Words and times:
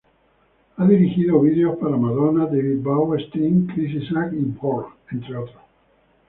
Ha 0.77 0.83
dirigido 0.87 1.39
videos 1.41 1.77
para 1.77 1.95
Madonna, 1.95 2.47
David 2.47 2.79
Bowie, 2.81 3.23
Sting, 3.27 3.67
Chris 3.67 4.01
Isaak 4.03 4.33
y 4.33 4.37
Björk, 4.37 4.95
entre 5.11 5.35
otros. 5.37 5.57